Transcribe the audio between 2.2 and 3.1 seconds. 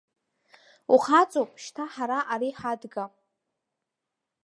ари ҳадга!